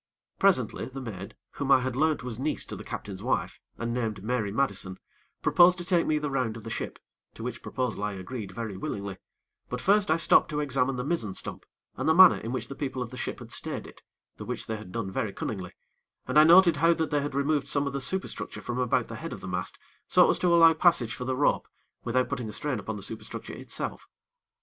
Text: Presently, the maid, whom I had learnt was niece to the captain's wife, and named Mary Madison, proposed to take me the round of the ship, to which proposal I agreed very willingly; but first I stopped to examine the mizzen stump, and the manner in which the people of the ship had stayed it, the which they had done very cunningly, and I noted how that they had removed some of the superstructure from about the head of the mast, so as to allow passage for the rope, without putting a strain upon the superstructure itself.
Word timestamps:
Presently, 0.39 0.85
the 0.85 0.99
maid, 0.99 1.35
whom 1.51 1.71
I 1.71 1.81
had 1.81 1.95
learnt 1.95 2.23
was 2.23 2.39
niece 2.39 2.65
to 2.65 2.75
the 2.75 2.83
captain's 2.83 3.21
wife, 3.21 3.59
and 3.77 3.93
named 3.93 4.23
Mary 4.23 4.51
Madison, 4.51 4.97
proposed 5.43 5.77
to 5.77 5.85
take 5.85 6.07
me 6.07 6.17
the 6.17 6.31
round 6.31 6.57
of 6.57 6.63
the 6.63 6.71
ship, 6.71 6.97
to 7.35 7.43
which 7.43 7.61
proposal 7.61 8.03
I 8.03 8.13
agreed 8.13 8.51
very 8.51 8.75
willingly; 8.75 9.19
but 9.69 9.79
first 9.79 10.09
I 10.09 10.17
stopped 10.17 10.49
to 10.49 10.59
examine 10.59 10.95
the 10.95 11.03
mizzen 11.03 11.35
stump, 11.35 11.67
and 11.97 12.09
the 12.09 12.15
manner 12.15 12.39
in 12.39 12.51
which 12.51 12.67
the 12.67 12.73
people 12.73 13.03
of 13.03 13.11
the 13.11 13.15
ship 13.17 13.37
had 13.37 13.51
stayed 13.51 13.85
it, 13.85 14.01
the 14.37 14.45
which 14.45 14.65
they 14.65 14.77
had 14.77 14.91
done 14.91 15.11
very 15.11 15.33
cunningly, 15.33 15.73
and 16.27 16.39
I 16.39 16.45
noted 16.45 16.77
how 16.77 16.93
that 16.95 17.11
they 17.11 17.21
had 17.21 17.35
removed 17.35 17.67
some 17.67 17.85
of 17.85 17.93
the 17.93 18.01
superstructure 18.01 18.61
from 18.63 18.79
about 18.79 19.07
the 19.07 19.17
head 19.17 19.33
of 19.33 19.41
the 19.41 19.47
mast, 19.47 19.77
so 20.07 20.27
as 20.31 20.39
to 20.39 20.47
allow 20.51 20.73
passage 20.73 21.13
for 21.13 21.25
the 21.25 21.37
rope, 21.37 21.67
without 22.03 22.27
putting 22.27 22.49
a 22.49 22.53
strain 22.53 22.79
upon 22.79 22.95
the 22.95 23.03
superstructure 23.03 23.53
itself. 23.53 24.07